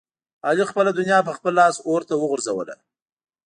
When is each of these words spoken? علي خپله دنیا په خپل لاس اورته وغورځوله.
علي 0.47 0.65
خپله 0.71 0.91
دنیا 0.99 1.19
په 1.27 1.31
خپل 1.37 1.53
لاس 1.59 1.75
اورته 1.87 2.13
وغورځوله. 2.17 2.75